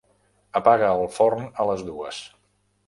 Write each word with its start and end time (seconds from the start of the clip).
Apaga 0.59 0.89
el 1.01 1.05
forn 1.19 1.47
a 1.65 1.69
les 1.73 1.87
dues. 1.93 2.25